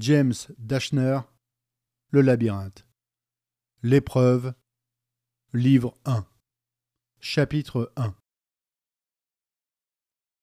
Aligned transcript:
James 0.00 0.34
Dashner, 0.58 1.18
Le 2.10 2.20
labyrinthe. 2.20 2.86
L'épreuve, 3.82 4.54
livre 5.52 5.98
1. 6.04 6.24
Chapitre 7.18 7.92
1. 7.96 8.14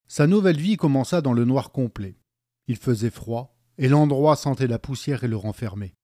Sa 0.10 0.28
nouvelle 0.28 0.60
vie 0.60 0.76
commença 0.76 1.22
dans 1.22 1.32
le 1.32 1.46
noir 1.46 1.72
complet. 1.72 2.20
Il 2.68 2.76
faisait 2.76 3.10
froid, 3.10 3.58
et 3.78 3.88
l'endroit 3.88 4.36
sentait 4.36 4.68
la 4.68 4.78
poussière 4.78 5.24
et 5.24 5.30
le 5.30 5.38
renfermait. 5.38 5.96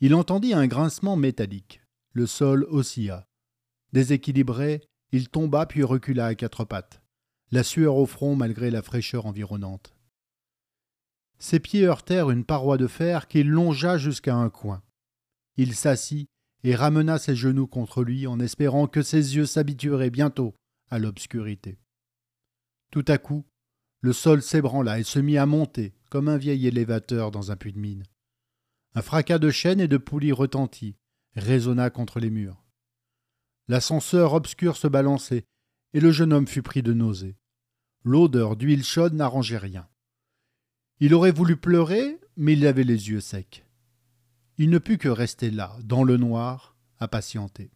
Il 0.00 0.14
entendit 0.14 0.54
un 0.54 0.66
grincement 0.66 1.16
métallique. 1.16 1.82
Le 2.12 2.26
sol 2.26 2.64
oscilla. 2.70 3.28
Déséquilibré, 3.92 4.80
il 5.12 5.28
tomba 5.28 5.66
puis 5.66 5.82
recula 5.82 6.24
à 6.24 6.34
quatre 6.34 6.64
pattes, 6.64 7.02
la 7.50 7.62
sueur 7.62 7.96
au 7.96 8.06
front 8.06 8.34
malgré 8.34 8.70
la 8.70 8.80
fraîcheur 8.80 9.26
environnante. 9.26 9.95
Ses 11.38 11.60
pieds 11.60 11.84
heurtèrent 11.84 12.30
une 12.30 12.44
paroi 12.44 12.76
de 12.76 12.86
fer 12.86 13.28
qui 13.28 13.42
longea 13.42 13.98
jusqu'à 13.98 14.34
un 14.34 14.50
coin. 14.50 14.82
Il 15.56 15.74
s'assit 15.74 16.28
et 16.64 16.74
ramena 16.74 17.18
ses 17.18 17.36
genoux 17.36 17.66
contre 17.66 18.02
lui 18.02 18.26
en 18.26 18.40
espérant 18.40 18.86
que 18.86 19.02
ses 19.02 19.36
yeux 19.36 19.46
s'habitueraient 19.46 20.10
bientôt 20.10 20.54
à 20.90 20.98
l'obscurité. 20.98 21.78
Tout 22.90 23.04
à 23.08 23.18
coup, 23.18 23.44
le 24.00 24.12
sol 24.12 24.42
s'ébranla 24.42 24.98
et 24.98 25.04
se 25.04 25.18
mit 25.18 25.38
à 25.38 25.46
monter 25.46 25.94
comme 26.10 26.28
un 26.28 26.36
vieil 26.36 26.66
élévateur 26.66 27.30
dans 27.30 27.50
un 27.50 27.56
puits 27.56 27.72
de 27.72 27.78
mine. 27.78 28.04
Un 28.94 29.02
fracas 29.02 29.38
de 29.38 29.50
chaînes 29.50 29.80
et 29.80 29.88
de 29.88 29.96
poulies 29.96 30.32
retentit, 30.32 30.96
résonna 31.34 31.90
contre 31.90 32.20
les 32.20 32.30
murs. 32.30 32.64
L'ascenseur 33.68 34.32
obscur 34.32 34.76
se 34.76 34.86
balançait, 34.86 35.44
et 35.92 36.00
le 36.00 36.12
jeune 36.12 36.32
homme 36.32 36.46
fut 36.46 36.62
pris 36.62 36.82
de 36.82 36.92
nausée. 36.92 37.36
L'odeur 38.04 38.56
d'huile 38.56 38.84
chaude 38.84 39.14
n'arrangeait 39.14 39.58
rien. 39.58 39.88
Il 41.00 41.14
aurait 41.14 41.32
voulu 41.32 41.56
pleurer, 41.56 42.18
mais 42.36 42.54
il 42.54 42.66
avait 42.66 42.84
les 42.84 43.10
yeux 43.10 43.20
secs. 43.20 43.66
Il 44.58 44.70
ne 44.70 44.78
put 44.78 44.96
que 44.96 45.08
rester 45.08 45.50
là, 45.50 45.76
dans 45.84 46.04
le 46.04 46.16
noir, 46.16 46.74
à 46.98 47.08
patienter. 47.08 47.70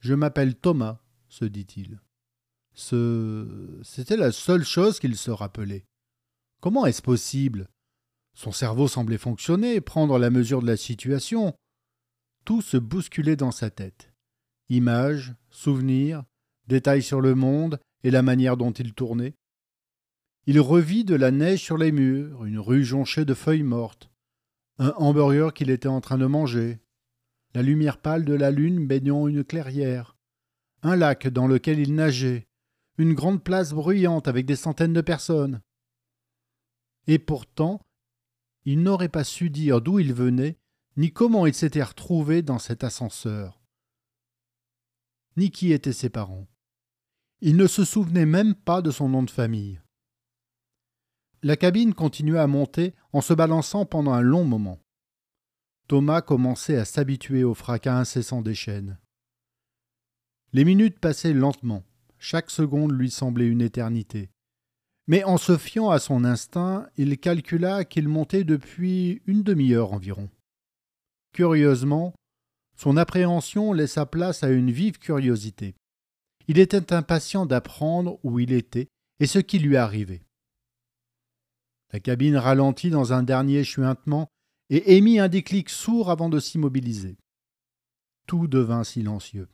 Je 0.00 0.14
m'appelle 0.14 0.54
Thomas, 0.54 1.00
se 1.28 1.44
dit-il. 1.44 2.00
Ce... 2.74 3.80
C'était 3.82 4.16
la 4.16 4.32
seule 4.32 4.64
chose 4.64 4.98
qu'il 4.98 5.16
se 5.16 5.30
rappelait. 5.30 5.84
Comment 6.60 6.86
est-ce 6.86 7.02
possible? 7.02 7.68
Son 8.34 8.52
cerveau 8.52 8.88
semblait 8.88 9.18
fonctionner, 9.18 9.80
prendre 9.82 10.18
la 10.18 10.30
mesure 10.30 10.62
de 10.62 10.66
la 10.66 10.78
situation. 10.78 11.54
Tout 12.46 12.62
se 12.62 12.78
bousculait 12.78 13.36
dans 13.36 13.50
sa 13.50 13.68
tête. 13.68 14.12
Images, 14.70 15.34
souvenirs, 15.50 16.24
détails 16.66 17.02
sur 17.02 17.20
le 17.20 17.34
monde 17.34 17.78
et 18.02 18.10
la 18.10 18.22
manière 18.22 18.56
dont 18.56 18.72
il 18.72 18.94
tournait. 18.94 19.34
Il 20.46 20.58
revit 20.60 21.04
de 21.04 21.14
la 21.14 21.30
neige 21.30 21.62
sur 21.62 21.78
les 21.78 21.92
murs, 21.92 22.44
une 22.44 22.58
rue 22.58 22.84
jonchée 22.84 23.24
de 23.24 23.34
feuilles 23.34 23.62
mortes, 23.62 24.10
un 24.78 24.92
hamburger 24.96 25.54
qu'il 25.54 25.70
était 25.70 25.88
en 25.88 26.00
train 26.00 26.18
de 26.18 26.26
manger, 26.26 26.80
la 27.54 27.62
lumière 27.62 28.00
pâle 28.00 28.24
de 28.24 28.34
la 28.34 28.50
lune 28.50 28.86
baignant 28.86 29.28
une 29.28 29.44
clairière, 29.44 30.16
un 30.82 30.96
lac 30.96 31.28
dans 31.28 31.46
lequel 31.46 31.78
il 31.78 31.94
nageait, 31.94 32.48
une 32.98 33.14
grande 33.14 33.44
place 33.44 33.72
bruyante 33.72 34.26
avec 34.26 34.44
des 34.44 34.56
centaines 34.56 34.92
de 34.92 35.00
personnes. 35.00 35.60
Et 37.06 37.20
pourtant, 37.20 37.80
il 38.64 38.82
n'aurait 38.82 39.08
pas 39.08 39.24
su 39.24 39.48
dire 39.48 39.80
d'où 39.80 40.00
il 40.00 40.12
venait, 40.12 40.58
ni 40.96 41.12
comment 41.12 41.46
il 41.46 41.54
s'était 41.54 41.82
retrouvé 41.82 42.42
dans 42.42 42.58
cet 42.58 42.82
ascenseur, 42.82 43.62
ni 45.36 45.50
qui 45.50 45.72
étaient 45.72 45.92
ses 45.92 46.10
parents. 46.10 46.48
Il 47.40 47.56
ne 47.56 47.66
se 47.66 47.84
souvenait 47.84 48.26
même 48.26 48.54
pas 48.54 48.82
de 48.82 48.90
son 48.90 49.08
nom 49.08 49.22
de 49.22 49.30
famille. 49.30 49.80
La 51.44 51.56
cabine 51.56 51.92
continua 51.92 52.42
à 52.42 52.46
monter 52.46 52.94
en 53.12 53.20
se 53.20 53.34
balançant 53.34 53.84
pendant 53.84 54.12
un 54.12 54.20
long 54.20 54.44
moment. 54.44 54.78
Thomas 55.88 56.20
commençait 56.20 56.76
à 56.76 56.84
s'habituer 56.84 57.42
au 57.42 57.52
fracas 57.52 57.98
incessant 57.98 58.42
des 58.42 58.54
chaînes. 58.54 58.98
Les 60.52 60.64
minutes 60.64 61.00
passaient 61.00 61.32
lentement, 61.32 61.82
chaque 62.18 62.50
seconde 62.50 62.92
lui 62.92 63.10
semblait 63.10 63.48
une 63.48 63.60
éternité. 63.60 64.30
Mais 65.08 65.24
en 65.24 65.36
se 65.36 65.58
fiant 65.58 65.90
à 65.90 65.98
son 65.98 66.24
instinct, 66.24 66.86
il 66.96 67.18
calcula 67.18 67.84
qu'il 67.84 68.06
montait 68.06 68.44
depuis 68.44 69.20
une 69.26 69.42
demi-heure 69.42 69.92
environ. 69.92 70.30
Curieusement, 71.32 72.14
son 72.76 72.96
appréhension 72.96 73.72
laissa 73.72 74.06
place 74.06 74.44
à 74.44 74.50
une 74.50 74.70
vive 74.70 74.98
curiosité. 74.98 75.74
Il 76.46 76.60
était 76.60 76.92
impatient 76.92 77.46
d'apprendre 77.46 78.20
où 78.22 78.38
il 78.38 78.52
était 78.52 78.86
et 79.18 79.26
ce 79.26 79.40
qui 79.40 79.58
lui 79.58 79.76
arrivait. 79.76 80.22
La 81.92 82.00
cabine 82.00 82.36
ralentit 82.36 82.90
dans 82.90 83.12
un 83.12 83.22
dernier 83.22 83.64
chuintement 83.64 84.30
et 84.70 84.96
émit 84.96 85.18
un 85.18 85.28
déclic 85.28 85.68
sourd 85.68 86.10
avant 86.10 86.30
de 86.30 86.40
s'immobiliser. 86.40 87.18
Tout 88.26 88.48
devint 88.48 88.84
silencieux. 88.84 89.48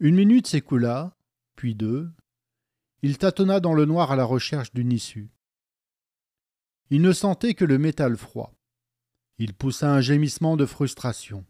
Une 0.00 0.16
minute 0.16 0.46
s'écoula, 0.46 1.16
puis 1.54 1.74
deux. 1.74 2.10
Il 3.02 3.18
tâtonna 3.18 3.60
dans 3.60 3.74
le 3.74 3.84
noir 3.84 4.10
à 4.10 4.16
la 4.16 4.24
recherche 4.24 4.72
d'une 4.72 4.92
issue. 4.92 5.30
Il 6.90 7.02
ne 7.02 7.12
sentait 7.12 7.54
que 7.54 7.64
le 7.64 7.78
métal 7.78 8.16
froid. 8.16 8.54
Il 9.38 9.54
poussa 9.54 9.92
un 9.92 10.00
gémissement 10.00 10.56
de 10.56 10.66
frustration. 10.66 11.46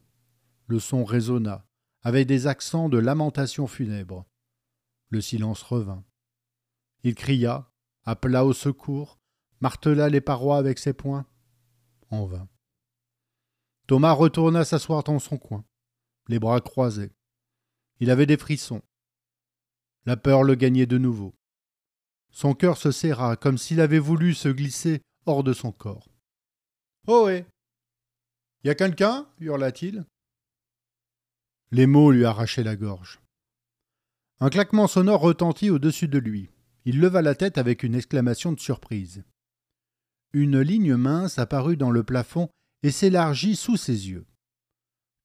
Le 0.67 0.79
son 0.79 1.05
résonna, 1.05 1.67
avec 2.03 2.27
des 2.27 2.47
accents 2.47 2.91
de 2.91 2.99
lamentation 2.99 3.67
funèbre. 3.67 4.27
Le 5.09 5.23
silence 5.23 5.63
revint. 5.63 6.05
Il 7.05 7.15
cria, 7.15 7.71
appela 8.09 8.47
au 8.47 8.55
secours, 8.55 9.19
martela 9.61 10.09
les 10.09 10.23
parois 10.23 10.57
avec 10.57 10.79
ses 10.79 10.95
poings. 10.95 11.27
En 12.11 12.25
vain. 12.25 12.49
Thomas 13.87 14.13
retourna 14.13 14.65
s'asseoir 14.65 15.05
dans 15.05 15.19
son 15.19 15.37
coin, 15.37 15.67
les 16.27 16.39
bras 16.39 16.63
croisés. 16.63 17.13
Il 18.01 18.11
avait 18.11 18.25
des 18.25 18.39
frissons. 18.39 18.81
La 20.07 20.17
peur 20.17 20.43
le 20.43 20.55
gagnait 20.55 20.87
de 20.87 20.97
nouveau. 20.97 21.35
Son 22.31 22.55
cœur 22.55 22.79
se 22.79 22.93
serra 22.93 23.37
comme 23.37 23.59
s'il 23.59 23.79
avait 23.79 23.99
voulu 23.99 24.33
se 24.33 24.49
glisser 24.49 25.03
hors 25.27 25.45
de 25.45 25.53
son 25.53 25.71
corps. 25.71 26.09
Ohé 27.07 27.45
Y 28.65 28.71
a 28.71 28.75
quelqu'un? 28.75 29.29
hurla-t-il. 29.39 30.07
Les 31.73 31.87
mots 31.87 32.11
lui 32.11 32.25
arrachaient 32.25 32.65
la 32.65 32.77
gorge. 32.77 33.21
Un 34.41 34.49
claquement 34.49 34.87
sonore 34.87 35.21
retentit 35.21 35.69
au-dessus 35.69 36.09
de 36.09 36.19
lui. 36.19 36.49
Il 36.85 37.01
leva 37.01 37.23
la 37.23 37.35
tête 37.35 37.59
avec 37.59 37.83
une 37.83 37.95
exclamation 37.95 38.53
de 38.53 38.61
surprise. 38.61 39.25
Une 40.33 40.61
ligne 40.61 40.97
mince 40.97 41.39
apparut 41.39 41.77
dans 41.77 41.91
le 41.91 42.05
plafond 42.05 42.49
et 42.83 42.91
s'élargit 42.91 43.57
sous 43.57 43.77
ses 43.77 44.09
yeux. 44.09 44.27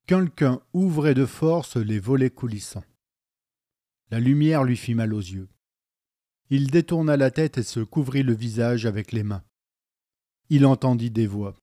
Quelqu'un 0.08 0.62
ouvrait 0.74 1.14
de 1.14 1.26
force 1.26 1.78
les 1.78 2.00
volets 2.00 2.30
coulissants. 2.30 2.84
La 4.12 4.20
lumière 4.20 4.64
lui 4.64 4.78
fit 4.78 4.96
mal 4.96 5.14
aux 5.14 5.20
yeux. 5.20 5.50
Il 6.50 6.72
détourna 6.72 7.18
la 7.18 7.32
tête 7.32 7.58
et 7.58 7.64
se 7.64 7.80
couvrit 7.80 8.24
le 8.24 8.34
visage 8.34 8.86
avec 8.86 9.12
les 9.12 9.24
mains. 9.24 9.44
Il 10.50 10.66
entendit 10.66 11.10
des 11.10 11.26
voix. 11.26 11.56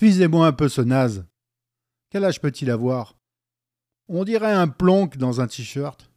Visez-moi 0.00 0.46
un 0.46 0.52
peu 0.52 0.68
ce 0.68 0.80
naze. 0.80 1.26
Quel 2.10 2.24
âge 2.24 2.40
peut-il 2.40 2.70
avoir? 2.70 3.18
On 4.08 4.24
dirait 4.24 4.52
un 4.52 4.68
plonk 4.68 5.16
dans 5.16 5.40
un 5.40 5.48
t-shirt. 5.48 6.10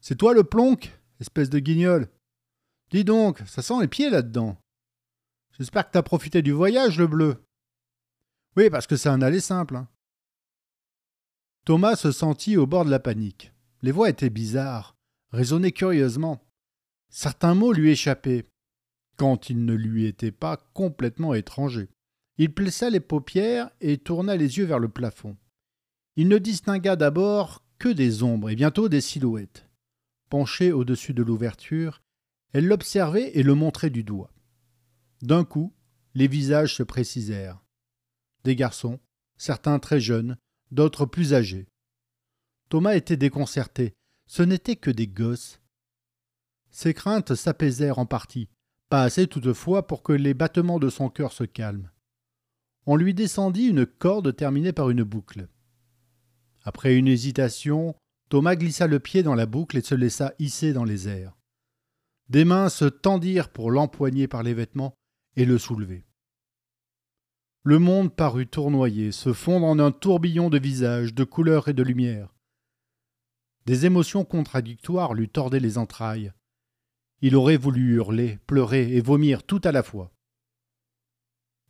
C'est 0.00 0.16
toi 0.16 0.32
le 0.32 0.44
plonk? 0.44 0.96
Espèce 1.22 1.48
de 1.48 1.58
guignol. 1.58 2.08
Dis 2.90 3.04
donc, 3.04 3.38
ça 3.46 3.62
sent 3.62 3.80
les 3.80 3.88
pieds 3.88 4.10
là-dedans. 4.10 4.58
J'espère 5.58 5.86
que 5.86 5.92
t'as 5.92 6.02
profité 6.02 6.42
du 6.42 6.52
voyage, 6.52 6.98
le 6.98 7.06
bleu. 7.06 7.42
Oui, 8.56 8.68
parce 8.68 8.86
que 8.86 8.96
c'est 8.96 9.08
un 9.08 9.22
aller 9.22 9.40
simple. 9.40 9.76
Hein. 9.76 9.88
Thomas 11.64 11.96
se 11.96 12.12
sentit 12.12 12.56
au 12.56 12.66
bord 12.66 12.84
de 12.84 12.90
la 12.90 12.98
panique. 12.98 13.52
Les 13.82 13.92
voix 13.92 14.10
étaient 14.10 14.30
bizarres, 14.30 14.96
résonnaient 15.30 15.72
curieusement. 15.72 16.44
Certains 17.08 17.54
mots 17.54 17.72
lui 17.72 17.90
échappaient, 17.90 18.46
quand 19.16 19.48
ils 19.48 19.64
ne 19.64 19.74
lui 19.74 20.06
étaient 20.06 20.32
pas 20.32 20.56
complètement 20.74 21.34
étrangers. 21.34 21.88
Il 22.36 22.52
plissa 22.52 22.90
les 22.90 23.00
paupières 23.00 23.70
et 23.80 23.98
tourna 23.98 24.36
les 24.36 24.58
yeux 24.58 24.64
vers 24.64 24.78
le 24.78 24.88
plafond. 24.88 25.36
Il 26.16 26.28
ne 26.28 26.38
distingua 26.38 26.96
d'abord 26.96 27.64
que 27.78 27.88
des 27.88 28.22
ombres 28.22 28.50
et 28.50 28.56
bientôt 28.56 28.88
des 28.88 29.00
silhouettes. 29.00 29.68
Penchée 30.32 30.72
au-dessus 30.72 31.12
de 31.12 31.22
l'ouverture, 31.22 32.00
elle 32.54 32.66
l'observait 32.66 33.36
et 33.36 33.42
le 33.42 33.54
montrait 33.54 33.90
du 33.90 34.02
doigt. 34.02 34.32
D'un 35.20 35.44
coup, 35.44 35.74
les 36.14 36.26
visages 36.26 36.74
se 36.74 36.82
précisèrent. 36.82 37.62
Des 38.42 38.56
garçons, 38.56 38.98
certains 39.36 39.78
très 39.78 40.00
jeunes, 40.00 40.38
d'autres 40.70 41.04
plus 41.04 41.34
âgés. 41.34 41.68
Thomas 42.70 42.94
était 42.94 43.18
déconcerté. 43.18 43.92
Ce 44.26 44.42
n'étaient 44.42 44.76
que 44.76 44.90
des 44.90 45.06
gosses. 45.06 45.60
Ses 46.70 46.94
craintes 46.94 47.34
s'apaisèrent 47.34 47.98
en 47.98 48.06
partie, 48.06 48.48
pas 48.88 49.02
assez 49.02 49.26
toutefois 49.26 49.86
pour 49.86 50.02
que 50.02 50.14
les 50.14 50.32
battements 50.32 50.78
de 50.78 50.88
son 50.88 51.10
cœur 51.10 51.32
se 51.32 51.44
calment. 51.44 51.90
On 52.86 52.96
lui 52.96 53.12
descendit 53.12 53.66
une 53.66 53.84
corde 53.84 54.34
terminée 54.34 54.72
par 54.72 54.88
une 54.88 55.02
boucle. 55.02 55.46
Après 56.62 56.96
une 56.96 57.08
hésitation, 57.08 57.94
Thomas 58.32 58.56
glissa 58.56 58.86
le 58.86 58.98
pied 58.98 59.22
dans 59.22 59.34
la 59.34 59.44
boucle 59.44 59.76
et 59.76 59.82
se 59.82 59.94
laissa 59.94 60.32
hisser 60.38 60.72
dans 60.72 60.84
les 60.84 61.06
airs. 61.06 61.36
Des 62.30 62.46
mains 62.46 62.70
se 62.70 62.86
tendirent 62.86 63.50
pour 63.50 63.70
l'empoigner 63.70 64.26
par 64.26 64.42
les 64.42 64.54
vêtements, 64.54 64.94
et 65.36 65.44
le 65.44 65.58
soulever. 65.58 66.06
Le 67.62 67.78
monde 67.78 68.16
parut 68.16 68.46
tournoyer, 68.46 69.12
se 69.12 69.34
fondre 69.34 69.66
en 69.66 69.78
un 69.78 69.92
tourbillon 69.92 70.48
de 70.48 70.58
visages, 70.58 71.12
de 71.12 71.24
couleurs 71.24 71.68
et 71.68 71.74
de 71.74 71.82
lumière. 71.82 72.34
Des 73.66 73.84
émotions 73.84 74.24
contradictoires 74.24 75.12
lui 75.12 75.28
tordaient 75.28 75.60
les 75.60 75.76
entrailles. 75.76 76.32
Il 77.20 77.36
aurait 77.36 77.58
voulu 77.58 77.96
hurler, 77.96 78.38
pleurer 78.46 78.96
et 78.96 79.02
vomir 79.02 79.42
tout 79.42 79.60
à 79.62 79.72
la 79.72 79.82
fois. 79.82 80.10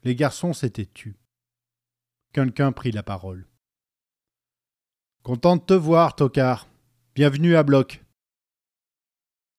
Les 0.04 0.14
garçons 0.14 0.52
s'étaient 0.52 0.86
tus. 0.86 1.16
Quelqu'un 2.32 2.70
prit 2.70 2.92
la 2.92 3.02
parole. 3.02 3.48
Content 5.22 5.54
de 5.54 5.62
te 5.62 5.72
voir, 5.72 6.16
tocard. 6.16 6.66
Bienvenue 7.14 7.54
à 7.54 7.62
bloc. 7.62 8.04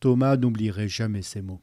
Thomas 0.01 0.35
n'oublierait 0.35 0.89
jamais 0.89 1.21
ces 1.21 1.41
mots. 1.41 1.62